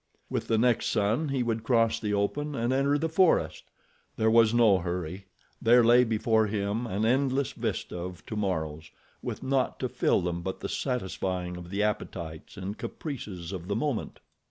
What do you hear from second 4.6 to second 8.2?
hurry—there lay before him an endless vista